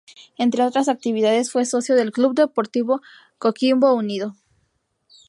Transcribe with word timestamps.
Entre 0.35 0.63
otras 0.63 0.89
actividades, 0.89 1.51
fue 1.51 1.63
socio 1.63 1.93
del 1.93 2.11
Club 2.11 2.33
Deportivo 2.33 3.03
Coquimbo 3.37 3.93
Unido. 3.93 4.33